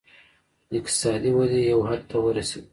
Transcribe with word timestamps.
د 0.69 0.71
اقتصادي 0.79 1.31
ودې 1.35 1.61
یو 1.71 1.79
حد 1.87 2.01
ته 2.09 2.17
ورسېدل. 2.23 2.65